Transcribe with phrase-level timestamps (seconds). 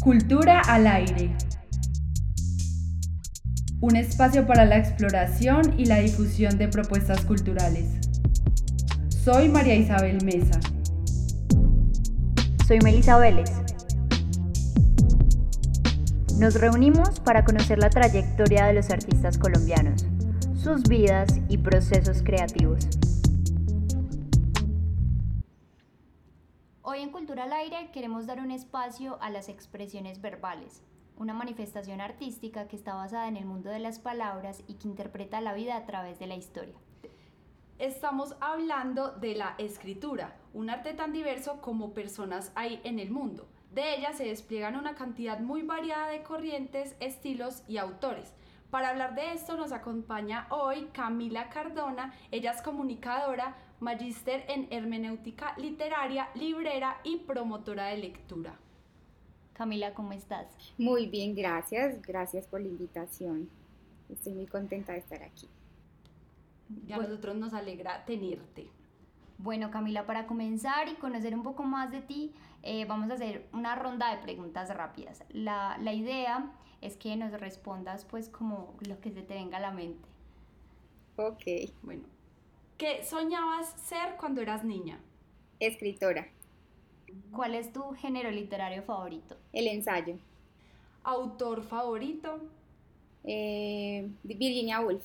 [0.00, 1.36] Cultura al aire.
[3.82, 7.86] Un espacio para la exploración y la difusión de propuestas culturales.
[9.10, 10.58] Soy María Isabel Mesa.
[12.66, 13.50] Soy Melisa Vélez.
[16.38, 20.06] Nos reunimos para conocer la trayectoria de los artistas colombianos,
[20.54, 22.88] sus vidas y procesos creativos.
[26.92, 30.82] Hoy en Cultura al Aire queremos dar un espacio a las expresiones verbales,
[31.16, 35.40] una manifestación artística que está basada en el mundo de las palabras y que interpreta
[35.40, 36.74] la vida a través de la historia.
[37.78, 43.46] Estamos hablando de la escritura, un arte tan diverso como personas hay en el mundo.
[43.72, 48.34] De ella se despliegan una cantidad muy variada de corrientes, estilos y autores.
[48.72, 55.54] Para hablar de esto nos acompaña hoy Camila Cardona, ella es comunicadora, magíster en hermenéutica
[55.56, 58.58] literaria, librera y promotora de lectura.
[59.54, 60.46] Camila, ¿cómo estás?
[60.78, 62.00] Muy bien, gracias.
[62.02, 63.50] Gracias por la invitación.
[64.08, 65.48] Estoy muy contenta de estar aquí.
[66.86, 68.68] Ya a nosotros nos alegra tenerte.
[69.38, 73.48] Bueno, Camila, para comenzar y conocer un poco más de ti, eh, vamos a hacer
[73.52, 75.24] una ronda de preguntas rápidas.
[75.30, 79.60] La, la idea es que nos respondas pues como lo que se te venga a
[79.60, 80.08] la mente.
[81.16, 81.72] Ok.
[81.82, 82.04] Bueno,
[82.80, 84.98] ¿Qué soñabas ser cuando eras niña?
[85.58, 86.26] Escritora.
[87.30, 89.36] ¿Cuál es tu género literario favorito?
[89.52, 90.16] El ensayo.
[91.04, 92.40] ¿Autor favorito?
[93.24, 95.04] Eh, Virginia Woolf.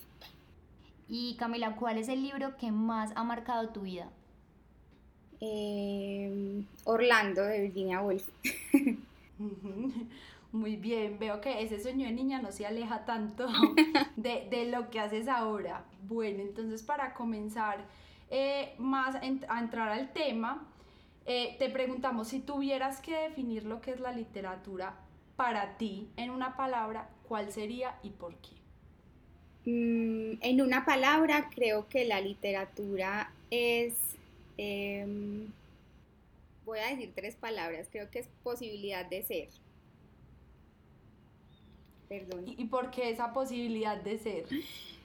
[1.09, 4.09] Y Camila, ¿cuál es el libro que más ha marcado tu vida?
[5.41, 8.29] Eh, Orlando de Virginia Woolf.
[10.55, 13.45] Muy bien, veo que ese sueño de niña no se aleja tanto
[14.15, 15.83] de, lo que haces ahora.
[16.03, 17.83] Bueno, entonces para comenzar
[18.29, 20.65] eh, más a entrar al tema,
[21.25, 24.95] eh, te preguntamos si tuvieras que definir lo que es la literatura
[25.35, 28.55] para ti en una palabra, ¿cuál sería y por qué?
[29.69, 34.15] Mm, en una palabra, creo que la literatura es,
[34.55, 35.47] em,
[36.63, 39.64] voy a decir tres palabras, creo que es posibilidad de ser.
[42.19, 42.45] Perdón.
[42.57, 44.45] ¿Y, por qué esa posibilidad de ser?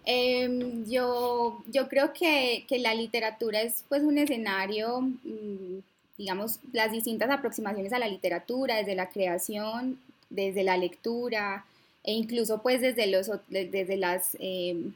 [0.05, 5.79] Em, yo, yo creo que, la literatura es pues un escenario, mm,
[6.17, 11.65] digamos, las distintas aproximaciones a la literatura, desde la creación, desde la lectura
[12.05, 14.93] e incluso pues desde, los, desde, las, em,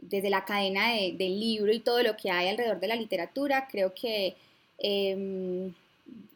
[0.00, 3.92] desde la cadena del libro y todo lo que hay alrededor de la literatura, creo
[3.94, 4.36] que
[4.78, 5.72] em,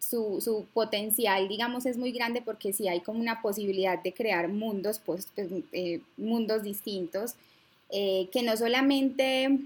[0.09, 5.01] su, potencial, digamos, es muy grande porque sí hay como una posibilidad de crear mundos,
[5.05, 7.35] pues, pues eh, mundos distintos,
[7.91, 9.59] eh, que no solamente,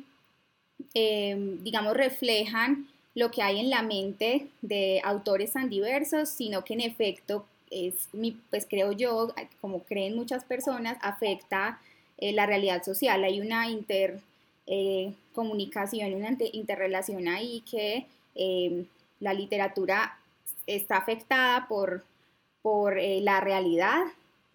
[0.94, 6.74] eh, digamos, reflejan lo que hay en la mente de autores tan diversos, sino que
[6.74, 8.08] en efecto, es,
[8.50, 11.80] pues creo yo, como creen muchas personas, afecta
[12.18, 13.24] la realidad social.
[13.24, 18.06] Hay una intercomunicación, una interrelación ahí que
[19.22, 20.18] la literatura
[20.66, 22.04] está afectada por,
[22.60, 24.02] por eh, la realidad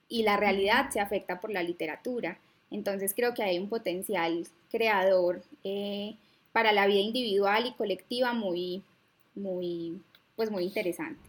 [0.10, 2.38] y la realidad se afecta por la literatura.
[2.70, 6.16] Entonces creo que hay un potencial creador eh,
[6.52, 8.84] para la vida individual y colectiva muy,
[9.36, 10.02] muy,
[10.36, 11.22] pues muy interesante.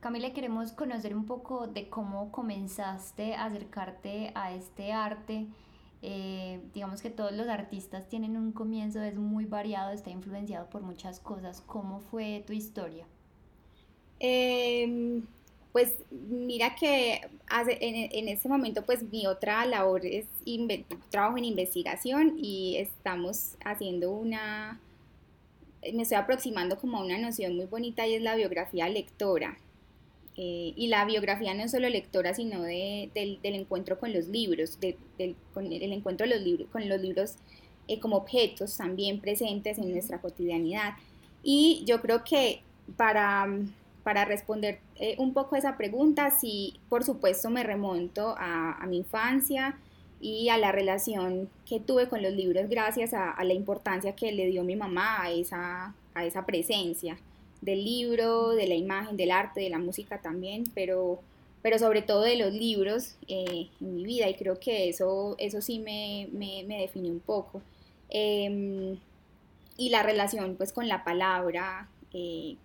[0.00, 5.46] Camila, queremos conocer un poco de cómo comenzaste a acercarte a este arte.
[6.06, 10.82] Eh, digamos que todos los artistas tienen un comienzo, es muy variado, está influenciado por
[10.82, 11.62] muchas cosas.
[11.62, 13.06] ¿Cómo fue tu historia?
[14.20, 15.22] Em,
[15.72, 20.26] pues mira que en, en, este momento pues mi otra labor es
[21.08, 24.78] trabajo en investigación y estamos haciendo una,
[25.94, 29.56] me estoy aproximando como a una noción muy bonita y es la biografía lectora.
[30.36, 34.78] Eh, y la biografía no es solo lectora, sino de, del, encuentro con los libros,
[34.80, 37.36] del, con el encuentro de los libros, con los libros
[37.86, 40.94] eh, como objetos también presentes en nuestra cotidianidad.
[41.44, 42.62] Y yo creo que
[42.96, 43.46] para,
[44.02, 48.86] para responder eh, un poco a esa pregunta, sí, por supuesto me remonto a, a,
[48.86, 49.76] mi infancia
[50.20, 54.32] y a la relación que tuve con los libros gracias a, a la importancia que
[54.32, 57.18] le dio mi mamá a esa, a esa presencia
[57.64, 61.20] del libro, de la imagen, del arte, de la música también, pero,
[61.62, 65.62] pero sobre todo de los libros eh, en mi vida y creo que eso, eso
[65.62, 67.62] sí me, me, definió un poco.
[68.10, 68.98] Em,
[69.78, 72.56] y la relación pues con la palabra eh,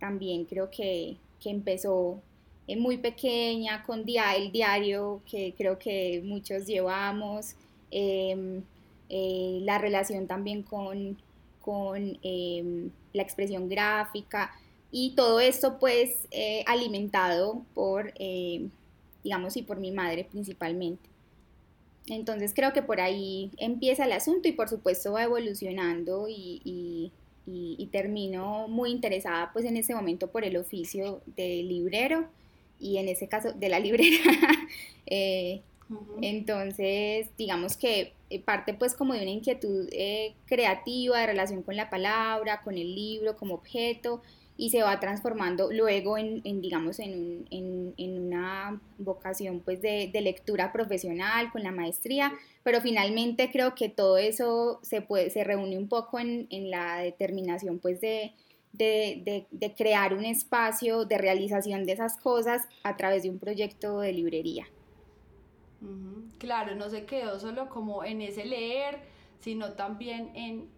[0.00, 2.20] también creo que, empezó
[2.66, 7.56] eh, muy pequeña con el diario que creo que muchos llevamos,
[7.90, 8.62] em,
[9.10, 11.18] la relación también con,
[11.60, 14.52] con em, la expresión gráfica,
[14.92, 18.68] Y todo esto pues eh, alimentado por, eh,
[19.22, 21.08] digamos, y por mi madre principalmente.
[22.08, 27.12] Entonces creo que por ahí empieza el asunto y por supuesto va evolucionando y, y,
[27.92, 32.28] termino muy interesada pues en ese momento por el oficio de librero
[32.78, 34.16] y en ese caso de la librera.
[35.12, 35.62] Eh,
[36.22, 38.14] entonces digamos que
[38.44, 39.88] parte pues como de una inquietud
[40.46, 44.22] creativa de relación con la palabra, con el libro como objeto
[44.60, 47.46] y se va transformando luego en, digamos, en,
[47.96, 54.78] una vocación pues de, lectura profesional con la maestría, pero finalmente creo que todo eso
[54.82, 58.34] se, puede, se reúne un poco en, la determinación pues de,
[58.72, 64.12] de, crear un espacio de realización de esas cosas a través de un proyecto de
[64.12, 64.66] librería.
[66.38, 69.00] Claro, no se quedó solo como en ese leer,
[69.40, 70.68] sino también en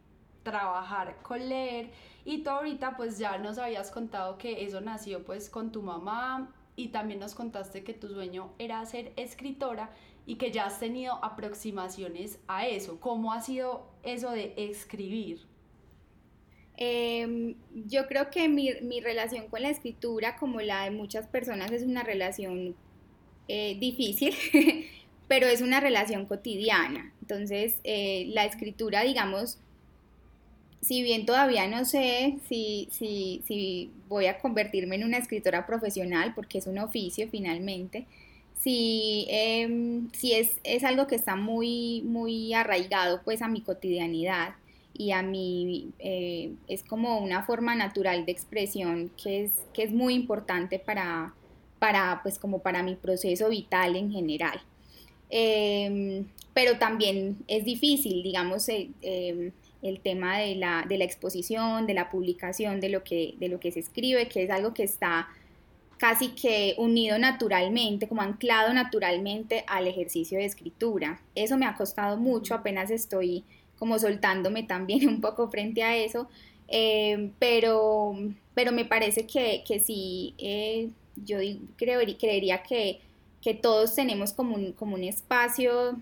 [0.43, 1.91] trabajar con leer
[2.25, 6.53] y tú ahorita pues ya nos habías contado que eso nació pues con tu mamá
[6.77, 9.91] y también nos contaste que tu sueño era ser escritora
[10.25, 13.01] y que ya has tenido aproximaciones a eso.
[13.01, 15.41] ¿Cómo ha sido eso de escribir?
[16.77, 21.71] Em, yo creo que mi, mi, relación con la escritura, como la de muchas personas,
[21.71, 22.75] es una relación
[23.55, 24.35] eh, difícil,
[25.29, 27.13] pero es una relación cotidiana.
[27.21, 29.59] Entonces, eh, la escritura, digamos,
[30.81, 36.33] si bien todavía no sé si, si, si, voy a convertirme en una escritora profesional,
[36.35, 38.07] porque es un oficio finalmente,
[38.59, 44.55] si, em, si es, es, algo que está muy, muy arraigado pues a mi cotidianidad
[44.95, 49.93] y a mí eh, es como una forma natural de expresión que es, que es
[49.93, 51.35] muy importante para,
[51.83, 54.63] para, pues como para mi proceso vital en general.
[55.31, 59.51] Em, pero también es difícil, digamos, eh, em,
[59.83, 63.59] el tema de la, de la exposición, de la publicación, de lo, que, de lo
[63.59, 65.27] que se escribe, que es algo que está
[65.99, 71.21] casi que unido naturalmente, como anclado naturalmente al ejercicio de escritura.
[71.35, 73.43] Eso me ha costado mucho, apenas estoy
[73.77, 76.29] como soltándome también un poco frente a eso,
[76.69, 78.15] eh, pero,
[78.55, 81.39] pero me parece que, que sí, eh, yo
[81.77, 83.01] creo, creería que,
[83.43, 85.97] que todos tenemos como un, como un espacio,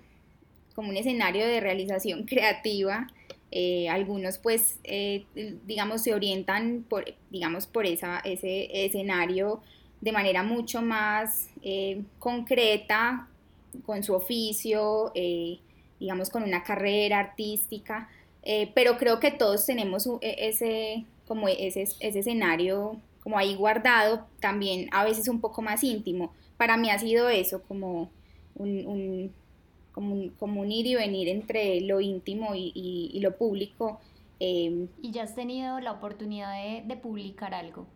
[0.74, 3.06] como un escenario de realización creativa.
[3.52, 5.24] Eh, algunos pues, eh,
[5.66, 9.60] digamos, se orientan por, digamos, por esa, ese escenario
[10.00, 13.26] de manera mucho más eh, concreta,
[13.84, 15.12] con su oficio,
[16.00, 18.08] digamos, con una carrera artística,
[18.74, 24.88] pero creo que todos tenemos e, ese, como ese, ese escenario como ahí guardado, también
[24.92, 26.32] a veces un poco más íntimo.
[26.56, 28.10] Para mí ha sido eso, como
[28.54, 29.32] un
[29.92, 34.00] como un, ir y venir entre lo íntimo y, lo público.
[34.38, 36.52] Em, ¿Y ya has tenido la oportunidad
[36.84, 37.86] de, publicar algo?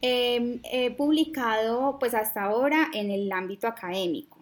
[0.00, 4.38] Em, he publicado pues hasta ahora en el ámbito académico,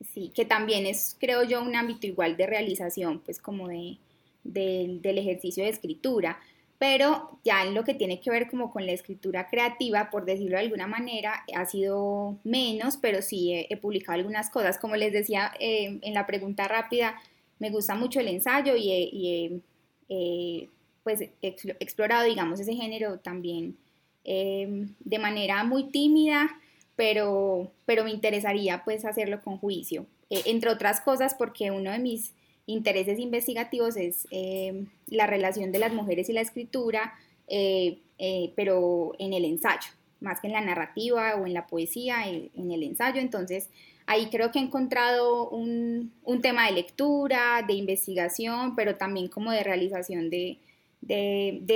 [0.00, 3.98] sí, que también es creo yo un ámbito igual de realización pues como de,
[4.44, 6.38] del ejercicio de escritura,
[6.78, 10.56] pero ya en lo que tiene que ver como con la escritura creativa, por decirlo
[10.56, 14.78] de alguna manera, ha sido menos, pero sí he, publicado algunas cosas.
[14.78, 17.16] Como les decía eh, en la pregunta rápida,
[17.58, 19.62] me gusta mucho el ensayo y
[20.08, 20.68] he,
[21.02, 23.76] pues, explorado, digamos, ese género también
[24.24, 26.58] em, de manera muy tímida,
[26.96, 30.06] pero, pero me interesaría pues hacerlo con juicio.
[30.30, 32.34] Eh, entre otras cosas porque uno de mis
[32.66, 37.14] intereses investigativos es eh, la relación de las mujeres y la escritura,
[37.48, 39.88] eh, eh, pero en el ensayo,
[40.20, 43.20] más que en la narrativa o en la poesía, en, el ensayo.
[43.20, 43.68] Entonces,
[44.06, 49.62] ahí creo que he encontrado un, tema de lectura, de investigación, pero también como de
[49.62, 50.58] realización de,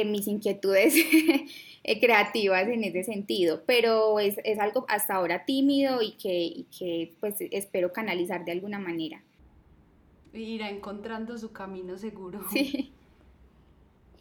[0.06, 0.94] mis inquietudes
[2.00, 3.62] creativas en ese sentido.
[3.64, 8.80] Pero es, algo hasta ahora tímido y que, y que pues espero canalizar de alguna
[8.80, 9.22] manera
[10.32, 12.40] irá encontrando su camino seguro.
[12.50, 12.92] Sí.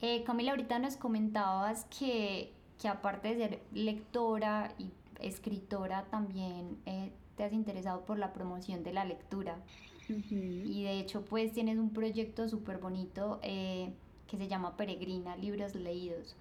[0.01, 2.53] Eh, Camila, ahorita nos comentabas que,
[2.89, 8.93] aparte de ser lectora y escritora, también eh, te has interesado por la promoción de
[8.93, 9.57] la lectura.
[10.07, 13.91] Y de hecho, pues tienes un proyecto súper bonito eh,
[14.27, 16.37] que se llama Peregrina, Libros Leídos.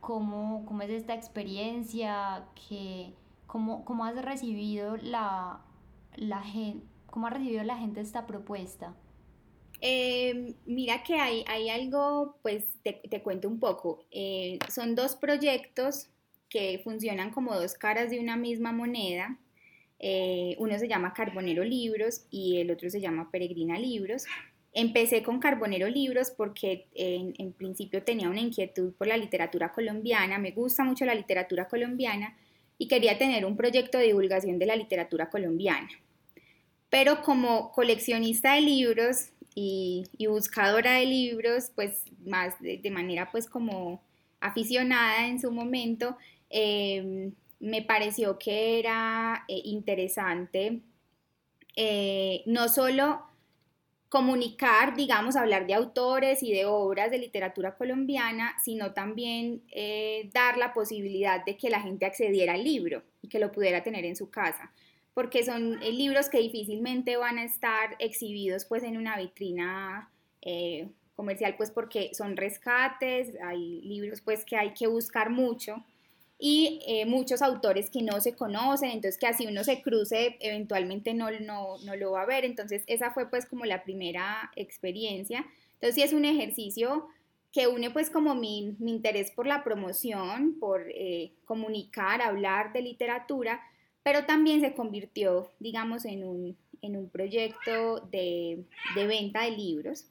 [0.00, 2.44] ¿Cómo, cómo es esta experiencia?
[2.68, 3.14] Que,
[3.46, 5.60] cómo, ¿Cómo has recibido la,
[6.16, 6.84] la gente?
[7.14, 8.92] ¿Cómo ha recibido la gente esta propuesta?
[9.80, 14.04] Eh, mira que hay, hay algo, pues te, cuento un poco.
[14.10, 16.08] Eh, son dos proyectos
[16.48, 19.38] que funcionan como dos caras de una misma moneda.
[20.00, 24.24] Eh, uno se llama Carbonero Libros y el otro se llama Peregrina Libros.
[24.72, 30.50] Empecé con Carbonero Libros porque en, principio tenía una inquietud por la literatura colombiana, me
[30.50, 32.36] gusta mucho la literatura colombiana
[32.76, 35.90] y quería tener un proyecto de divulgación de la literatura colombiana.
[36.94, 44.00] Pero como coleccionista de libros y, buscadora de libros, pues más de, manera pues como
[44.38, 46.16] aficionada en su momento,
[46.50, 50.82] em, me pareció que era eh, interesante
[51.74, 53.22] eh, no solo
[54.08, 60.58] comunicar, digamos, hablar de autores y de obras de literatura colombiana, sino también eh, dar
[60.58, 64.14] la posibilidad de que la gente accediera al libro y que lo pudiera tener en
[64.14, 64.70] su casa,
[65.14, 70.10] porque son eh, libros que difícilmente van a estar exhibidos pues en una vitrina
[70.42, 75.84] eh, comercial, pues porque son rescates, hay libros pues que hay que buscar mucho
[76.38, 81.14] y eh, muchos autores que no se conocen, entonces que así uno se cruce, eventualmente
[81.14, 82.44] no, no, no, lo va a ver.
[82.44, 85.46] Entonces esa fue pues como la primera experiencia.
[85.74, 87.06] Entonces sí es un ejercicio
[87.52, 92.82] que une pues como mi, mi interés por la promoción, por eh, comunicar, hablar de
[92.82, 93.60] literatura,
[94.04, 100.06] pero también se convirtió, digamos, en un, en un proyecto de, de venta de libros.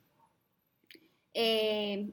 [1.36, 2.10] Eh,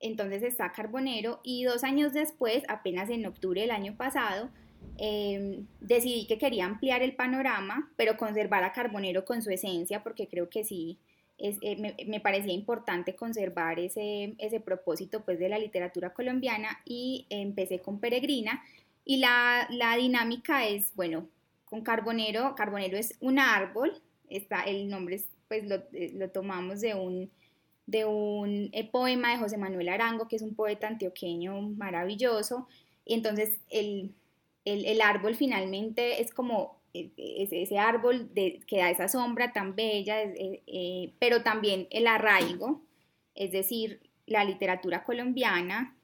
[0.00, 4.48] entonces está Carbonero y dos años después, apenas en octubre del año pasado,
[4.96, 10.26] em, decidí que quería ampliar el panorama, pero conservar a Carbonero con su esencia, porque
[10.26, 10.98] creo que sí,
[11.36, 17.80] eh, me, parecía importante conservar ese, ese propósito pues, de la literatura colombiana y empecé
[17.80, 18.62] con Peregrina
[19.10, 19.66] y la,
[19.98, 21.26] dinámica es, bueno,
[21.64, 26.94] con Carbonero, Carbonero es un árbol, está, el nombre pues lo, eh, lo tomamos de
[26.94, 27.28] un
[27.86, 32.68] de un eh, poema de José Manuel Arango, que es un poeta antioqueño maravilloso.
[33.04, 34.14] Y entonces el,
[35.02, 40.18] árbol finalmente es como eh, ese árbol de, que da esa sombra tan bella,
[41.18, 42.80] pero también el arraigo,
[43.34, 45.96] es decir, la literatura colombiana,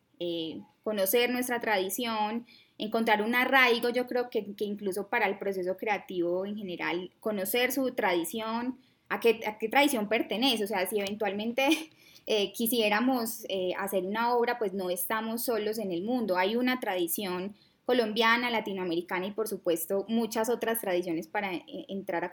[0.83, 2.47] conocer nuestra tradición,
[2.79, 7.73] encontrar un arraigo, yo creo que, que, incluso para el proceso creativo en general, conocer
[7.73, 8.79] su tradición,
[9.09, 9.35] a qué,
[9.71, 11.69] tradición pertenece, o sea, si eventualmente
[12.27, 16.81] eh, quisiéramos eh, hacer una obra, pues no estamos solos en el mundo, hay una
[16.81, 17.55] tradición
[17.85, 22.33] colombiana, latinoamericana y por supuesto muchas otras tradiciones para eh, entrar a,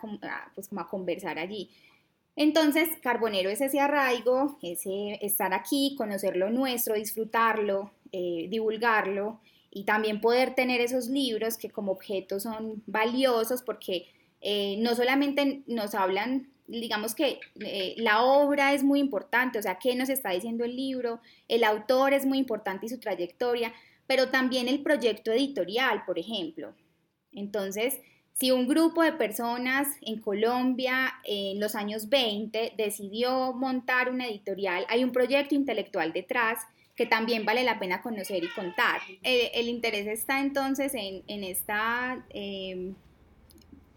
[0.56, 1.70] pues, como a conversar allí.
[2.36, 9.40] Entonces, Carbonero es ese arraigo, ese estar aquí, conocer lo nuestro, disfrutarlo, divulgarlo
[9.74, 14.08] y también poder tener esos libros que como objeto son valiosos porque
[14.80, 19.96] no solamente nos hablan digamos que eh, la obra es muy importante, o sea, qué
[19.96, 23.74] nos está diciendo el libro, el autor es muy importante y su trayectoria,
[24.08, 26.74] pero también el proyecto editorial, por ejemplo.
[27.32, 28.00] Entonces,
[28.34, 34.86] si un grupo de personas en Colombia en los años 20 decidió montar una editorial,
[34.90, 36.60] hay un proyecto intelectual detrás
[36.96, 39.02] que también vale la pena conocer y contar.
[39.24, 42.26] Eh, el interés está entonces en, esta...
[42.30, 42.94] Eh,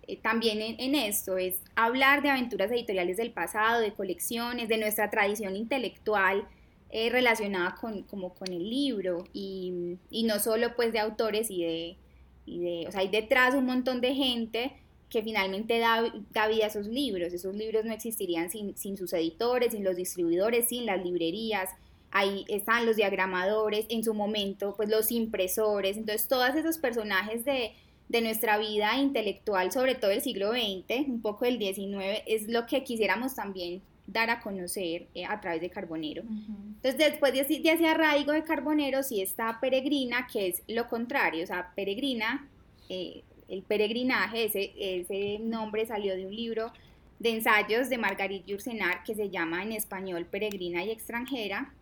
[0.09, 5.11] eh, también en, esto, es hablar de aventuras editoriales del pasado, de colecciones, de nuestra
[5.11, 6.47] tradición intelectual
[6.91, 11.65] eh, relacionada con, como con el libro y, y, no solo pues de autores y
[11.65, 11.97] de,
[12.45, 14.73] y de, o sea, hay detrás un montón de gente
[15.11, 19.13] que finalmente da, da vida a esos libros, esos libros no existirían sin, sin sus
[19.13, 21.71] editores, sin los distribuidores, sin las librerías,
[22.11, 27.73] ahí están los diagramadores, en su momento pues los impresores, entonces todos esos personajes de,
[28.09, 32.67] de nuestra vida intelectual, sobre todo el siglo XX, un poco del XIX, es lo
[32.67, 36.23] que quisiéramos también dar a conocer eh, a través de Carbonero.
[36.23, 41.47] Entonces, después de, ese arraigo de Carbonero, sí está Peregrina, que es lo contrario, o
[41.47, 42.49] sea, Peregrina,
[42.89, 46.73] eh, el peregrinaje, ese, ese nombre salió de un libro
[47.19, 51.73] de ensayos de Marguerite Yourcenar que se llama en español Peregrina y extranjera.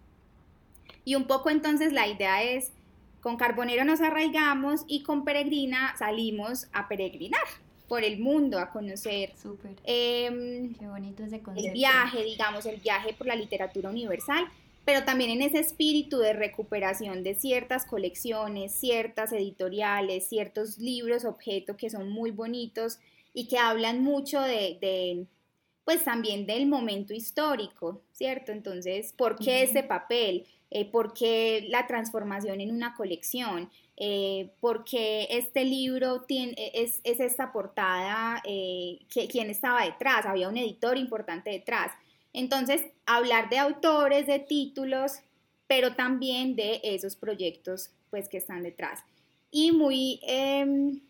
[1.05, 2.73] Y un poco entonces la idea es
[3.21, 7.41] con Carbonero nos arraigamos y con Peregrina salimos a peregrinar
[7.89, 9.77] por el mundo, a conocer Súper.
[9.85, 11.69] Em, Qué bonito ese concepto.
[11.69, 14.47] el viaje, digamos, el viaje por la literatura universal,
[14.85, 21.77] pero también en ese espíritu de recuperación de ciertas colecciones, ciertas editoriales, ciertos libros, objetos
[21.77, 22.99] que son muy bonitos
[23.33, 25.27] y que hablan mucho de,
[25.85, 28.53] pues también del momento histórico, ¿cierto?
[28.53, 30.47] Entonces, ¿por qué ese papel?
[30.77, 37.01] Eh, por qué la transformación en una colección, eh, por qué este libro tiene, es,
[37.05, 38.99] esta portada, eh,
[39.31, 41.93] quién estaba detrás, había un editor importante detrás.
[42.33, 45.21] Entonces, hablar de autores, de títulos,
[45.69, 48.99] pero también de esos proyectos pues, que están detrás.
[49.53, 51.03] Y muy, em,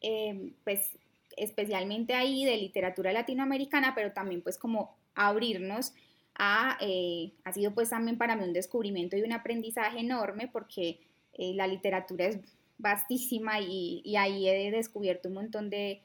[0.00, 0.96] em, pues,
[1.36, 5.92] especialmente ahí de literatura latinoamericana, pero también pues como abrirnos
[6.34, 11.00] a, eh, ha sido pues también para mí un descubrimiento y un aprendizaje enorme porque
[11.34, 12.38] eh, la literatura es
[12.78, 16.02] vastísima y, ahí he descubierto un montón de,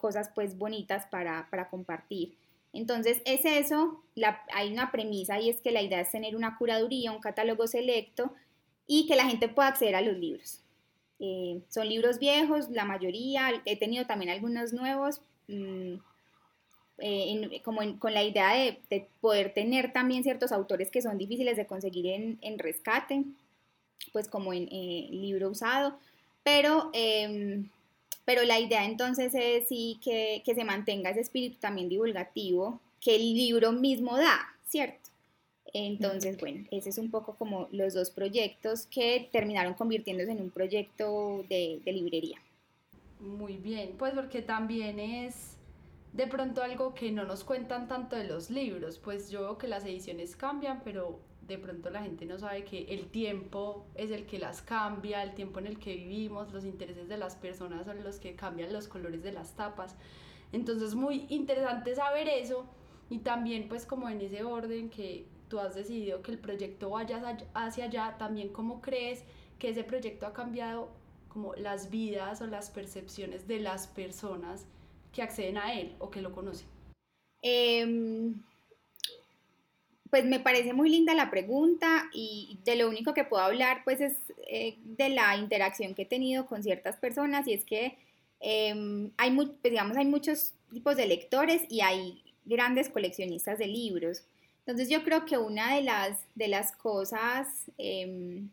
[0.00, 2.36] cosas pues bonitas para, compartir.
[2.72, 4.02] Entonces es eso,
[4.52, 8.34] hay una premisa y es que la idea es tener una curaduría, un catálogo selecto
[8.86, 10.60] y que la gente pueda acceder a los libros.
[11.20, 15.94] Eh, son libros viejos, la mayoría, he tenido también algunos nuevos, mm,
[16.98, 21.66] eh, como con la idea de, poder tener también ciertos autores que son difíciles de
[21.66, 22.06] conseguir
[22.40, 23.24] en, rescate,
[24.12, 25.98] pues como en eh, libro usado,
[26.42, 27.68] pero, em,
[28.24, 33.16] pero la idea entonces es sí que, que se mantenga ese espíritu también divulgativo que
[33.16, 35.10] el libro mismo da, ¿cierto?
[35.72, 40.50] Entonces, bueno, ese es un poco como los dos proyectos que terminaron convirtiéndose en un
[40.50, 42.38] proyecto de, de librería.
[43.18, 45.53] Muy bien, pues porque también es
[46.14, 49.66] de pronto algo que no nos cuentan tanto de los libros, pues yo veo que
[49.66, 54.24] las ediciones cambian, pero de pronto la gente no sabe que el tiempo es el
[54.24, 58.02] que las cambia, el tiempo en el que vivimos, los intereses de las personas son
[58.04, 59.96] los que cambian los colores de las tapas.
[60.52, 62.64] Entonces muy interesante saber eso
[63.10, 67.36] y también pues como en ese orden que tú has decidido que el proyecto vaya
[67.54, 69.24] hacia allá, también cómo crees
[69.58, 70.90] que ese proyecto ha cambiado
[71.28, 74.68] como las vidas o las percepciones de las personas
[75.14, 76.66] que acceden a él o que lo conocen?
[77.40, 78.34] Em,
[80.10, 84.00] pues me parece muy linda la pregunta y de lo único que puedo hablar pues
[84.00, 84.14] es
[84.48, 87.96] eh, de la interacción que he tenido con ciertas personas y es que
[88.40, 94.22] em, hay, pues, digamos, hay muchos tipos de lectores y hay grandes coleccionistas de libros.
[94.60, 98.48] Entonces yo creo que una de las, de las cosas em,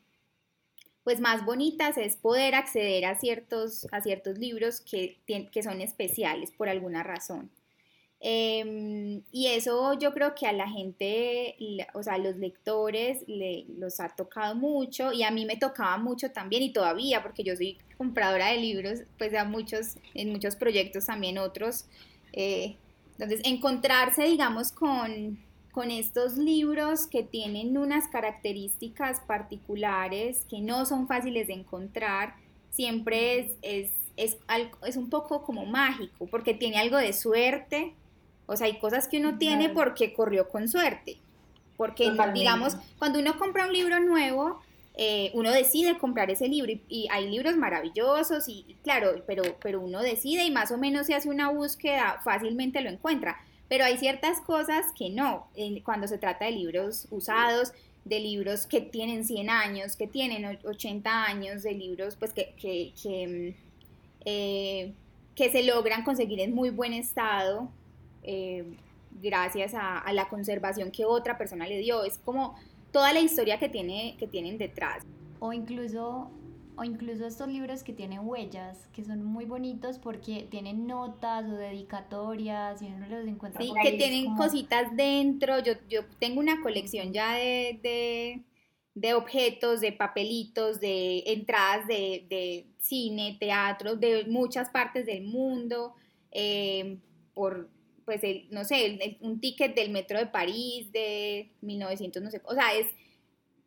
[1.03, 6.51] pues más bonitas es poder acceder a ciertos, a ciertos libros que, que son especiales
[6.51, 7.49] por alguna razón.
[8.23, 11.55] Em, y eso yo creo que a la gente,
[11.95, 15.97] o sea, a los lectores le, los ha tocado mucho y a mí me tocaba
[15.97, 20.55] mucho también y todavía porque yo soy compradora de libros, pues a muchos, en muchos
[20.55, 21.85] proyectos también otros.
[22.33, 22.75] Eh,
[23.13, 25.39] entonces, encontrarse, digamos, con,
[25.71, 32.35] con estos libros que tienen unas características particulares que no son fáciles de encontrar,
[32.69, 34.37] siempre es, es, es,
[34.85, 37.93] es, un poco como mágico, porque tiene algo de suerte,
[38.45, 41.17] o sea, hay cosas que uno tiene porque corrió con suerte,
[41.77, 44.59] porque digamos, cuando uno compra un libro nuevo,
[44.95, 50.01] eh, uno decide comprar ese libro y, hay libros maravillosos y, claro, pero, pero uno
[50.01, 53.37] decide y más o menos se hace una búsqueda, fácilmente lo encuentra
[53.71, 55.47] pero hay ciertas cosas que no,
[55.85, 57.71] cuando se trata de libros usados,
[58.03, 62.91] de libros que tienen 100 años, que tienen 80 años, de libros pues que, que,
[63.01, 64.93] que, mm, eh,
[65.37, 67.71] se logran conseguir en muy buen estado
[68.23, 68.65] eh,
[69.21, 72.03] gracias a, la conservación que otra persona le dio.
[72.03, 72.55] Es como
[72.91, 75.05] toda la historia que, tiene, que tienen detrás.
[75.39, 76.29] O incluso
[76.81, 81.55] o incluso estos libros que tienen huellas, que son muy bonitos porque tienen notas o
[81.55, 83.61] dedicatorias y uno los encuentra.
[83.61, 85.59] Sí, que tienen cositas dentro.
[85.59, 88.43] Yo, yo tengo una colección ya de,
[88.95, 95.93] de, objetos, de papelitos, de entradas de, cine, teatro, de muchas partes del mundo,
[96.31, 96.97] eh,
[97.35, 97.69] por,
[98.05, 102.55] pues, el, no sé, un ticket del metro de París de 1900, no sé, o
[102.55, 102.87] sea, es,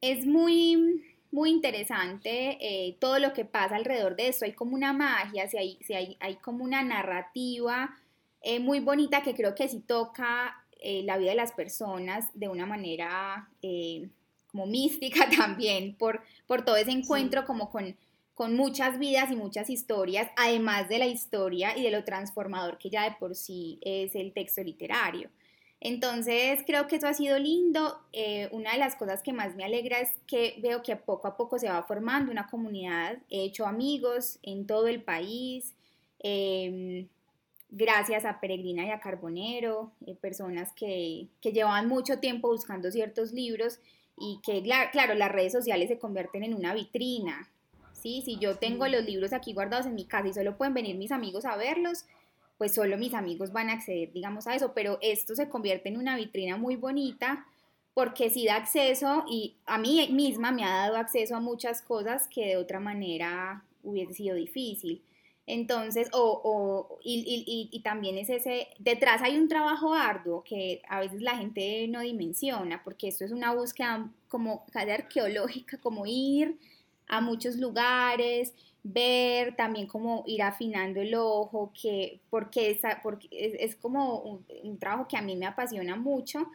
[0.00, 4.44] es muy muy interesante eh, todo lo que pasa alrededor de esto.
[4.44, 7.98] Hay como una magia, si hay, si hay, hay como una narrativa
[8.40, 12.48] eh, muy bonita que creo que sí toca eh, la vida de las personas de
[12.48, 13.48] una manera
[14.46, 17.96] como mística también, por, por todo ese encuentro como con,
[18.34, 22.90] con muchas vidas y muchas historias, además de la historia y de lo transformador que
[22.90, 25.30] ya de por sí es el texto literario.
[25.84, 28.00] Entonces creo que eso ha sido lindo.
[28.14, 31.36] Eh, una de las cosas que más me alegra es que veo que poco a
[31.36, 33.18] poco se va formando una comunidad.
[33.28, 35.74] He hecho amigos en todo el país.
[36.20, 37.06] Em,
[37.68, 43.32] gracias a Peregrina y a Carbonero, eh, personas que, que llevaban mucho tiempo buscando ciertos
[43.32, 43.78] libros
[44.16, 47.50] y que, claro, las redes sociales se convierten en una vitrina.
[47.92, 48.22] ¿sí?
[48.24, 51.12] Si yo tengo los libros aquí guardados en mi casa y solo pueden venir mis
[51.12, 52.06] amigos a verlos,
[52.58, 55.96] pues solo mis amigos van a acceder, digamos, a eso, pero esto se convierte en
[55.96, 57.46] una vitrina muy bonita
[57.94, 62.28] porque sí da acceso y a mí misma me ha dado acceso a muchas cosas
[62.28, 65.02] que de otra manera hubiese sido difícil.
[65.46, 71.00] Entonces, o, o y, y, también es ese, detrás hay un trabajo arduo que a
[71.00, 76.58] veces la gente no dimensiona, porque esto es una búsqueda como casi arqueológica, como ir
[77.08, 83.74] a muchos lugares, ver también cómo ir afinando el ojo, que, porque, esa, porque es,
[83.76, 86.46] como un, trabajo que a mí me apasiona mucho,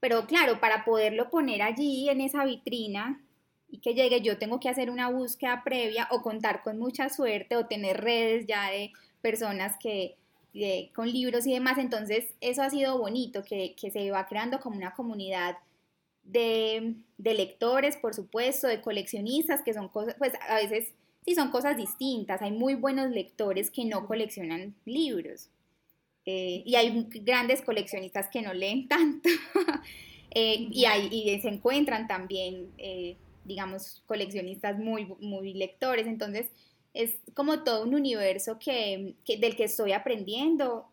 [0.00, 3.20] pero claro, para poderlo poner allí en esa vitrina
[3.68, 7.56] y que llegue, yo tengo que hacer una búsqueda previa o contar con mucha suerte
[7.56, 10.16] o tener redes ya de personas que,
[10.94, 14.76] con libros y demás, entonces eso ha sido bonito, que, que se va creando como
[14.76, 15.56] una comunidad
[16.22, 20.92] de, lectores, por supuesto, de coleccionistas, que son cosas, pues a veces
[21.24, 22.42] sí son cosas distintas.
[22.42, 25.50] Hay muy buenos lectores que no coleccionan libros.
[26.24, 29.28] Eh, y hay grandes coleccionistas que no leen tanto.
[30.34, 36.06] Eh, y, se encuentran también, eh, digamos, coleccionistas muy, muy lectores.
[36.06, 36.50] Entonces,
[36.94, 40.88] es como todo un universo que, del que estoy aprendiendo.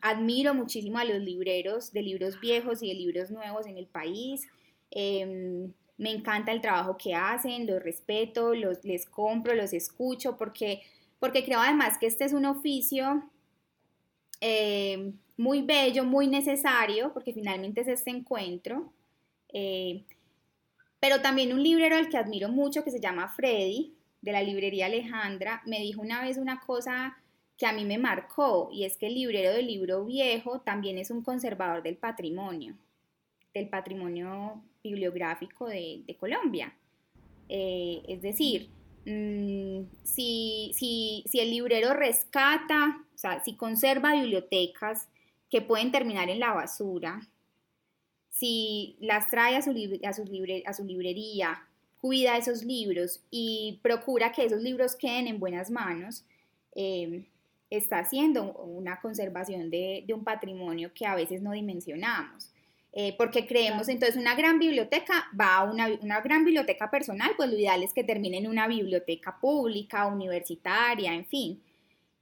[0.00, 4.46] admiro muchísimo a los libreros de libros viejos y de libros nuevos en el país.
[5.98, 10.82] Me encanta el trabajo que hacen, los respeto, los, les compro, los escucho, porque,
[11.18, 13.30] porque creo además que este es un oficio
[14.40, 18.92] em, muy bello, muy necesario, porque finalmente es este encuentro.
[19.52, 20.04] Eh,
[21.00, 24.86] pero también un librero al que admiro mucho, que se llama Freddy, de la librería
[24.86, 27.16] Alejandra, me dijo una vez una cosa
[27.56, 31.10] que a mí me marcó, y es que el librero del libro viejo también es
[31.10, 32.76] un conservador del patrimonio,
[33.54, 36.74] del patrimonio bibliográfico de, Colombia.
[37.48, 38.68] Eh, es decir,
[39.04, 45.08] mm, si, si, el librero rescata, o sea, si conserva bibliotecas
[45.50, 47.20] que pueden terminar en la basura,
[48.30, 49.70] si las trae a su,
[50.04, 50.12] a
[50.72, 51.66] su, librería,
[52.00, 56.24] cuida esos libros y procura que esos libros queden en buenas manos,
[56.74, 57.24] eh,
[57.70, 62.52] está haciendo una conservación de, un patrimonio que a veces no dimensionamos.
[62.98, 67.50] Eh, porque creemos entonces una gran biblioteca va a una, una, gran biblioteca personal, pues
[67.50, 71.62] lo ideal es que termine en una biblioteca pública, universitaria, en fin.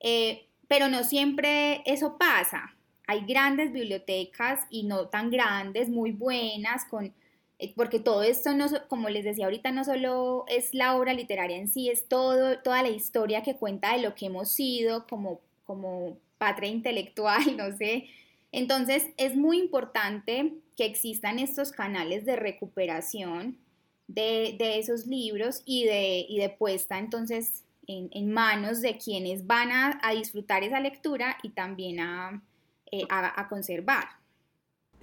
[0.01, 2.75] Eh, pero no siempre eso pasa.
[3.07, 7.15] Hay grandes bibliotecas y no tan grandes, muy buenas, con,
[7.61, 11.57] eh, porque todo esto, no, como les decía ahorita, no solo es la obra literaria
[11.57, 15.41] en sí, es todo, toda la historia que cuenta de lo que hemos sido como,
[15.67, 18.09] como patria intelectual, no sé.
[18.55, 23.59] Entonces es muy importante que existan estos canales de recuperación
[24.07, 30.63] de, esos libros y de, de puesta entonces en, manos de quienes van a, disfrutar
[30.63, 31.99] esa lectura y también
[32.93, 34.05] eh, a, conservar.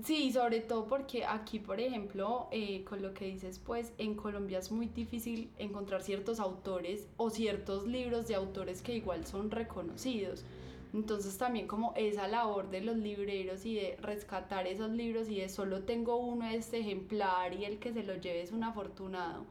[0.01, 4.59] Sí, sobre todo porque aquí, por ejemplo, eh, con lo que dices, pues en Colombia
[4.59, 10.45] es muy difícil encontrar ciertos autores o ciertos libros de autores que igual son reconocidos.
[10.93, 15.47] Entonces también como esa labor de los libreros y de rescatar esos libros y de
[15.47, 19.45] solo tengo uno de este ejemplar y el que se lo lleve es un afortunado.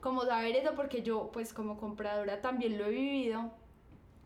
[0.00, 3.52] Como saber eso porque yo pues como compradora también lo he vivido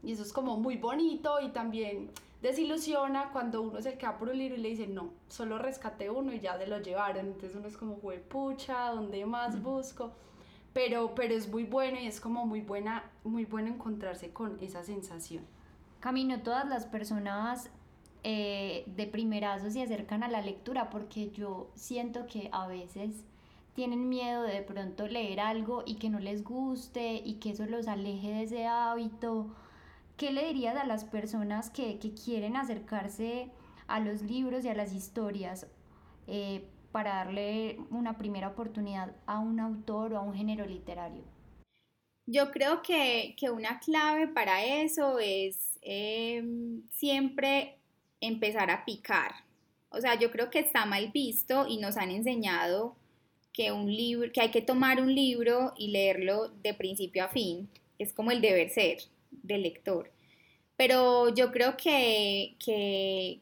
[0.03, 4.16] y eso es como muy bonito y también desilusiona cuando uno es el que va
[4.16, 7.27] por un libro y le dice no, solo rescaté uno y ya se lo llevaron.
[7.27, 10.12] Entonces uno es como, pucha, ¿dónde más busco?
[10.72, 14.83] Pero, pero es muy bueno y es como muy buena, muy bueno encontrarse con esa
[14.83, 15.44] sensación.
[16.05, 17.71] Camino, todas las personas
[18.25, 23.25] eh, de primerazo se acercan a la lectura porque yo siento que a veces
[23.73, 27.88] tienen miedo de, pronto leer algo y que no les guste y que eso los
[27.88, 29.47] aleje de ese hábito.
[30.19, 33.51] ¿Qué le dirías a las personas que, quieren acercarse
[33.87, 35.69] a los libros y a las historias
[36.27, 41.34] eh, para darle una primera oportunidad a un autor o a un género literario?
[42.26, 47.76] Yo creo que, que una clave para eso es Em, siempre
[48.20, 49.32] empezar a picar.
[49.90, 52.96] O sea, yo creo que está mal visto y nos han enseñado
[53.52, 57.68] que un libro, que hay que tomar un libro y leerlo de principio a fin.
[57.98, 58.98] Es como el deber ser
[59.30, 60.10] del lector.
[60.76, 63.40] Pero yo creo que, que,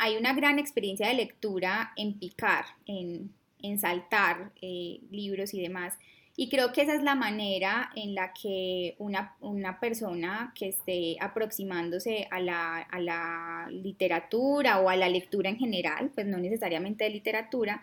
[0.00, 5.98] hay una gran experiencia de lectura en picar, en, en saltar eh, libros y demás.
[6.34, 9.36] Y creo que esa es la manera en la que una,
[9.80, 16.38] persona que esté aproximándose a la, literatura o a la lectura en general, pues no
[16.38, 17.82] necesariamente de literatura,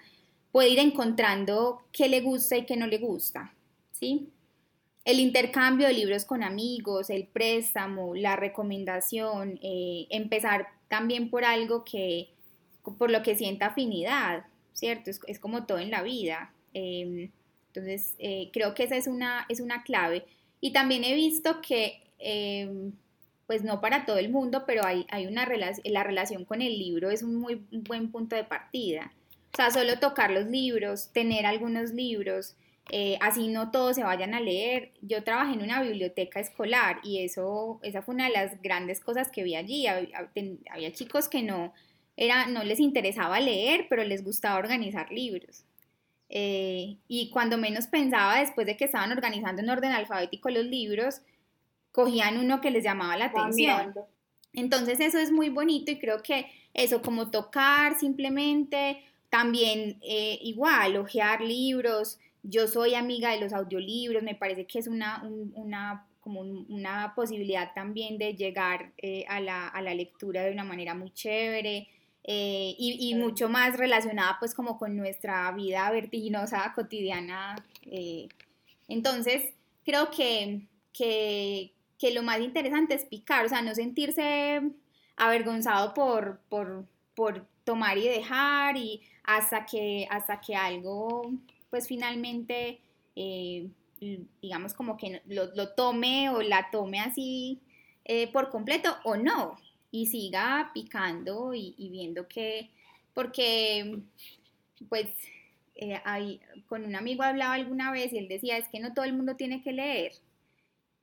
[0.52, 3.54] puede ir encontrando qué le gusta y qué no le gusta,
[3.92, 4.30] ¿sí?
[5.06, 11.86] El intercambio de libros con amigos, el préstamo, la recomendación, eh, empezar también por algo
[11.86, 12.30] que,
[12.98, 15.12] por lo que sienta afinidad, ¿cierto?
[15.12, 16.52] Es, es como todo en la vida.
[16.74, 17.32] Em,
[17.80, 20.26] entonces, eh, creo que esa es una, es una clave.
[20.62, 22.92] Y también he visto que, em,
[23.48, 26.78] pues no para todo el mundo, pero hay, hay una relación, la relación con el
[26.78, 29.14] libro es un muy buen punto de partida.
[29.54, 32.56] O sea, solo tocar los libros, tener algunos libros,
[32.92, 34.92] eh, así no todos se vayan a leer.
[35.02, 39.32] Yo trabajé en una biblioteca escolar y eso, esa fue una de las grandes cosas
[39.32, 39.88] que vi allí.
[39.88, 41.74] Había, chicos que no,
[42.18, 45.64] era, no les interesaba leer, pero les gustaba organizar libros.
[46.30, 51.22] Eh, y cuando menos pensaba, después de que estaban organizando en orden alfabético los libros,
[51.92, 53.94] cogían uno que les llamaba la atención.
[54.54, 60.98] Entonces eso es muy bonito y creo que eso como tocar simplemente, también eh, igual,
[60.98, 66.42] ojear libros, yo soy amiga de los audiolibros, me parece que es una, una como
[66.42, 71.12] una posibilidad también de llegar eh, a, la, a, la, lectura de una manera muy
[71.12, 71.88] chévere
[72.32, 77.56] eh, y, y, mucho más relacionada pues como con nuestra vida vertiginosa cotidiana.
[78.88, 84.62] entonces, creo que, que, que lo más interesante es picar, o sea, no sentirse
[85.18, 91.32] avergonzado por, por, por tomar y dejar y hasta que, hasta que algo,
[91.72, 92.80] pues finalmente,
[93.16, 93.70] eh,
[94.40, 97.60] digamos como que lo, lo, tome o la tome así
[98.06, 99.58] eh, por completo o no,
[99.92, 102.70] y siga picando y, viendo que,
[103.14, 104.00] porque,
[104.88, 105.08] pues,
[105.76, 106.00] eh,
[106.68, 109.36] con un amigo hablaba alguna vez y él decía, es que no todo el mundo
[109.36, 110.14] tiene que leer,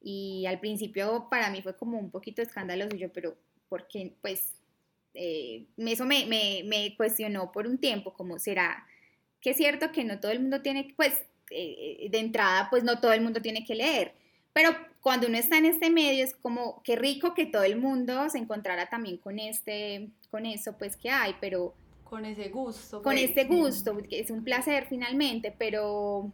[0.03, 3.37] y al principio para mí fue como un poquito escandaloso, yo, pero
[3.69, 4.53] porque pues
[5.15, 8.87] eh, eso me, cuestionó por un tiempo, como será
[9.41, 13.01] que es cierto que no todo el mundo tiene, pues eh, de entrada, pues no
[13.01, 14.13] todo el mundo tiene que leer,
[14.53, 14.71] pero
[15.07, 18.39] cuando uno está en este medio es como, qué rico que todo el mundo se
[18.39, 21.77] encontrara también con este, con eso pues que hay, pero...
[22.03, 23.03] Con ese gusto.
[23.05, 23.27] Con pues.
[23.27, 26.33] este gusto, que es un placer finalmente, pero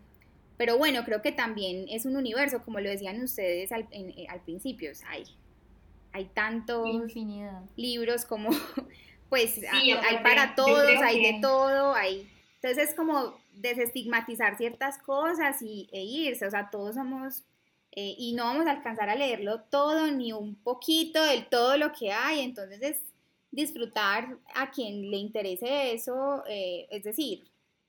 [0.56, 4.40] pero bueno, creo que también es un universo, como lo decían ustedes al, eh, al
[4.40, 5.24] principio, hay,
[6.14, 6.88] hay tantos
[7.76, 8.48] libros como,
[9.28, 12.26] pues hay, para todos, hay de todo, hay...
[12.54, 17.44] Entonces es como desestigmatizar ciertas cosas y, e irse, o sea, todos somos...
[17.92, 21.92] Eh, y no vamos a alcanzar a leerlo todo, ni un poquito del todo lo
[21.92, 22.96] que hay, entonces es
[23.50, 27.44] disfrutar a quien le interese eso, eh, es decir,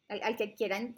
[0.09, 0.93] al, que quieran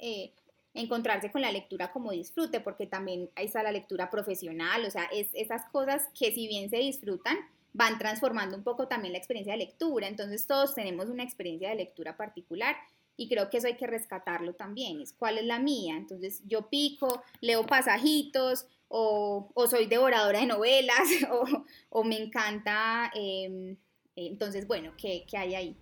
[0.74, 5.06] encontrarse con la lectura como disfrute, porque también ahí está la lectura profesional, o sea,
[5.06, 7.38] es esas cosas que si bien se disfrutan,
[7.76, 11.76] van transformando un poco también la experiencia de lectura, entonces todos tenemos una experiencia de
[11.76, 12.76] lectura particular
[13.18, 16.70] y creo que eso hay que rescatarlo también, es cuál es la mía, entonces yo
[16.70, 21.08] pico, leo pasajitos o, soy devoradora de novelas
[21.90, 23.76] o, me encanta, em,
[24.16, 25.78] entonces bueno, ¿qué, ¿qué hay ahí?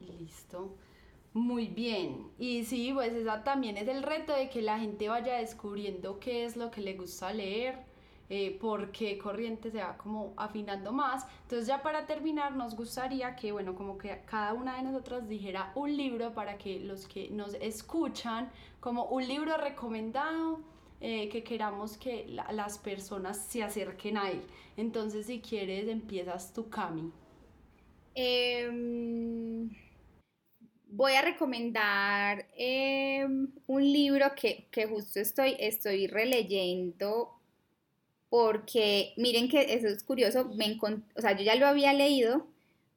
[0.00, 0.76] Listo.
[1.34, 2.30] Muy bien.
[2.38, 6.44] Y sí, pues esa también es el reto de que la gente vaya descubriendo qué
[6.44, 7.78] es lo que le gusta leer,
[8.28, 11.26] eh, por qué corriente se va como afinando más.
[11.42, 15.72] Entonces ya para terminar nos gustaría que, bueno, como que cada una de nosotras dijera
[15.74, 20.60] un libro para que los que nos escuchan, como un libro recomendado.
[21.04, 24.40] Eh, que queramos que las personas se acerquen a él.
[24.76, 27.10] Entonces, si quieres, empiezas tú, Cami.
[28.14, 28.70] Eh
[30.92, 37.30] voy a recomendar em, un libro que, justo estoy, estoy releyendo
[38.28, 42.46] porque miren que eso es curioso, me o sea, yo ya lo había leído,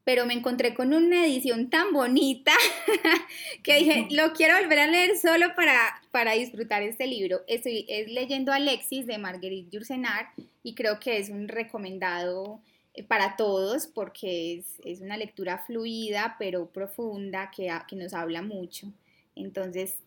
[0.06, 2.54] pero me encontré con una edición tan bonita
[3.64, 7.42] que dije, lo quiero volver a leer solo para, para disfrutar este libro.
[7.48, 10.28] Estoy es leyendo Alexis de Marguerite Yourcenar
[10.64, 12.62] y creo que es un recomendado
[12.94, 18.94] eh, para todos porque es, una lectura fluida pero profunda que, que nos habla mucho.
[19.36, 19.98] Entonces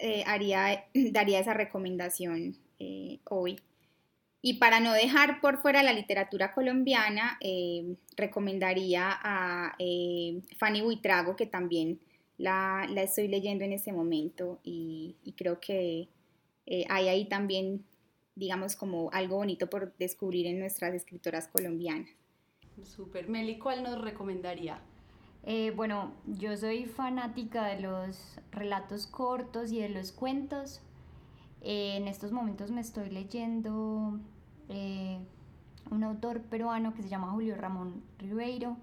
[0.00, 3.60] eh, haría, daría esa recomendación eh, hoy.
[4.46, 7.38] Y para no dejar por fuera la literatura colombiana,
[8.14, 9.74] recomendaría a
[10.58, 11.98] Fanny Buitrago, que también
[12.36, 16.10] la, estoy leyendo en este momento y, y creo que
[16.90, 17.86] hay ahí también,
[18.34, 22.10] digamos, como algo bonito por descubrir en nuestras escritoras colombianas.
[22.82, 23.30] Super.
[23.30, 24.82] Meli, ¿cuál nos recomendaría?
[25.46, 30.80] Eh, bueno, yo soy fanática de los relatos cortos y de los cuentos.
[31.60, 34.20] Eh, en estos momentos me estoy leyendo
[34.68, 35.18] eh,
[35.90, 38.76] un autor peruano que se llama Julio Ramón Ribeiro,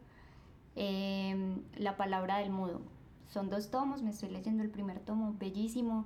[0.76, 2.82] La palabra del mudo.
[3.28, 6.06] Son dos tomos, me estoy leyendo el primer tomo, bellísimo.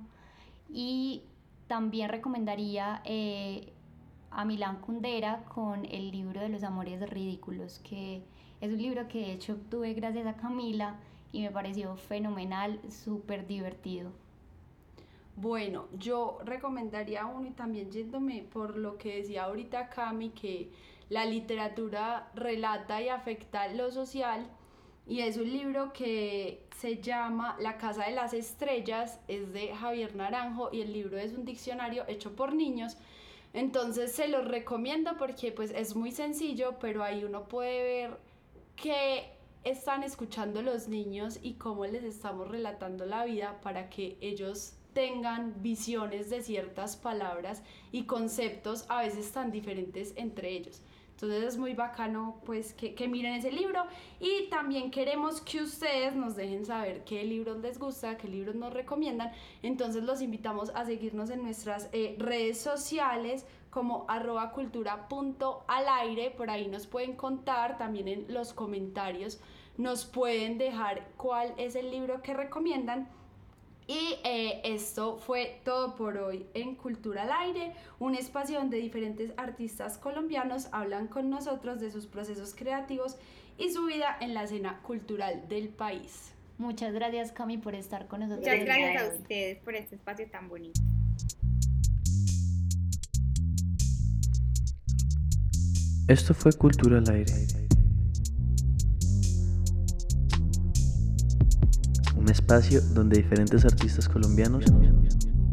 [0.68, 1.22] Y
[1.66, 3.02] también recomendaría
[4.30, 8.22] a Milán Kundera con el libro de los amores ridículos, que
[8.60, 10.96] es un libro que de hecho obtuve gracias a Camila
[11.32, 14.12] y me pareció fenomenal, súper divertido.
[15.36, 20.70] Bueno, yo recomendaría uno y también yéndome por lo que decía ahorita Cami, que
[21.10, 24.50] la literatura relata y afecta lo social.
[25.08, 30.16] y es un libro que se llama La Casa de las Estrellas, es de Javier
[30.16, 32.96] Naranjo y el libro es un diccionario hecho por niños.
[33.52, 38.18] Entonces se los recomiendo porque pues es muy sencillo, pero ahí uno puede ver
[38.74, 39.30] qué
[39.64, 45.52] están escuchando los niños y cómo les estamos relatando la vida para que ellos tengan
[45.62, 50.80] visiones de ciertas palabras y conceptos a veces tan diferentes entre ellos.
[51.10, 53.84] Entonces es muy bacano pues que, miren ese libro
[54.20, 58.72] y también queremos que ustedes nos dejen saber qué libros les gusta, qué libros nos
[58.72, 59.32] recomiendan.
[59.62, 65.86] Entonces los invitamos a seguirnos en nuestras eh, redes sociales como arroba cultura punto al
[65.90, 69.40] aire, por ahí nos pueden contar también en los comentarios,
[69.76, 73.10] nos pueden dejar cuál es el libro que recomiendan
[73.88, 79.32] y eh, esto fue todo por hoy en Cultura al Aire, un espacio donde diferentes
[79.36, 83.16] artistas colombianos hablan con nosotros de sus procesos creativos
[83.58, 86.32] y su vida en la escena cultural del país.
[86.58, 88.48] Muchas gracias Cami por estar con nosotros.
[88.48, 90.80] Muchas gracias a ustedes por este espacio tan bonito.
[96.08, 97.32] Esto fue Cultura al Aire.
[102.36, 104.64] Espacio donde diferentes artistas colombianos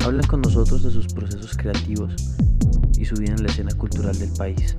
[0.03, 2.13] hablan con nosotros de sus procesos creativos
[2.97, 4.75] y su vida en la escena cultural del país.